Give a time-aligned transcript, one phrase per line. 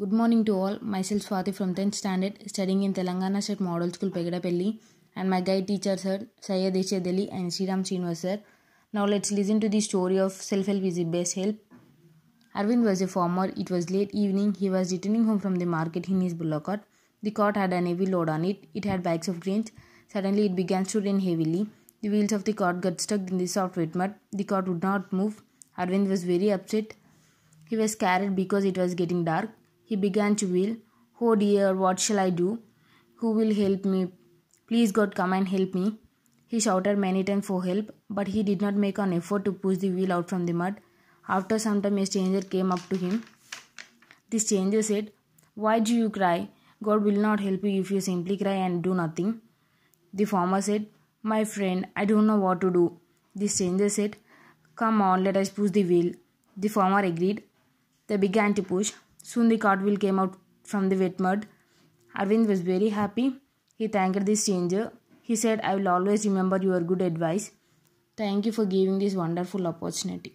[0.00, 0.78] Good morning to all.
[0.80, 4.78] Myself Swathi from 10th standard studying in Telangana State Model School Pegadapally
[5.14, 6.74] and my guide teacher sir Syed
[7.10, 8.38] Ali and Sriram Srinivas sir.
[8.94, 11.56] Now let's listen to the story of self-help is the best help.
[12.56, 13.52] Arvind was a farmer.
[13.64, 14.54] It was late evening.
[14.54, 16.80] He was returning home from the market in his bullock cart.
[17.22, 18.64] The cart had a heavy load on it.
[18.72, 19.70] It had bags of grains.
[20.08, 21.68] Suddenly it began to rain heavily.
[22.00, 24.14] The wheels of the cart got stuck in the soft wet mud.
[24.32, 25.42] The cart would not move.
[25.76, 26.94] Arvind was very upset.
[27.68, 29.50] He was scared because it was getting dark.
[29.90, 30.76] He began to wail,
[31.20, 32.60] Oh dear, what shall I do?
[33.16, 34.12] Who will help me?
[34.68, 35.98] Please, God, come and help me.
[36.46, 39.78] He shouted many times for help, but he did not make an effort to push
[39.78, 40.76] the wheel out from the mud.
[41.28, 43.24] After some time, a stranger came up to him.
[44.30, 45.10] The stranger said,
[45.56, 46.48] Why do you cry?
[46.84, 49.40] God will not help you if you simply cry and do nothing.
[50.14, 50.86] The farmer said,
[51.24, 52.96] My friend, I don't know what to do.
[53.34, 54.16] The stranger said,
[54.76, 56.12] Come on, let us push the wheel.
[56.56, 57.42] The farmer agreed.
[58.06, 58.92] They began to push.
[59.22, 61.46] Soon the cartwheel came out from the wet mud.
[62.16, 63.36] Arvind was very happy.
[63.76, 64.92] He thanked the stranger.
[65.22, 67.52] He said, I will always remember your good advice.
[68.16, 70.34] Thank you for giving this wonderful opportunity.